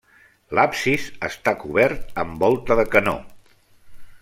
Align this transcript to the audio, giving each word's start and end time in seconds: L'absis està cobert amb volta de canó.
L'absis 0.59 1.05
està 1.27 1.53
cobert 1.65 2.17
amb 2.23 2.41
volta 2.45 2.79
de 2.83 2.87
canó. 2.97 3.17